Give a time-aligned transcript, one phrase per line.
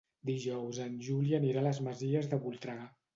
[0.27, 2.87] Dijous en Juli anirà a les Masies de Voltregà.